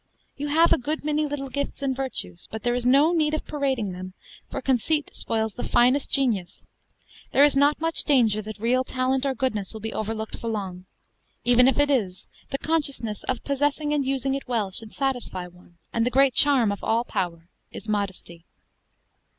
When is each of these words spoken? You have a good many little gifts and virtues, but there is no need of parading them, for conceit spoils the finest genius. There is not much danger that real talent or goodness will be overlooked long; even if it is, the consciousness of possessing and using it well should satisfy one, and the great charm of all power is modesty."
You 0.35 0.47
have 0.47 0.73
a 0.73 0.79
good 0.79 1.03
many 1.05 1.27
little 1.27 1.49
gifts 1.51 1.83
and 1.83 1.95
virtues, 1.95 2.47
but 2.49 2.63
there 2.63 2.73
is 2.73 2.87
no 2.87 3.13
need 3.13 3.35
of 3.35 3.45
parading 3.45 3.91
them, 3.91 4.15
for 4.49 4.59
conceit 4.59 5.11
spoils 5.13 5.53
the 5.53 5.63
finest 5.63 6.09
genius. 6.09 6.65
There 7.33 7.43
is 7.43 7.55
not 7.55 7.79
much 7.79 8.03
danger 8.03 8.41
that 8.41 8.57
real 8.57 8.83
talent 8.83 9.27
or 9.27 9.35
goodness 9.35 9.73
will 9.73 9.79
be 9.79 9.93
overlooked 9.93 10.43
long; 10.43 10.85
even 11.43 11.67
if 11.67 11.77
it 11.77 11.91
is, 11.91 12.25
the 12.49 12.57
consciousness 12.57 13.23
of 13.25 13.43
possessing 13.43 13.93
and 13.93 14.03
using 14.03 14.33
it 14.33 14.47
well 14.47 14.71
should 14.71 14.91
satisfy 14.91 15.45
one, 15.45 15.77
and 15.93 16.03
the 16.03 16.09
great 16.09 16.33
charm 16.33 16.71
of 16.71 16.83
all 16.83 17.03
power 17.03 17.47
is 17.71 17.87
modesty." 17.87 18.47